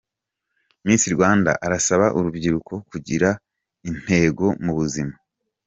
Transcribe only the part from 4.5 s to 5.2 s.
mu buzima.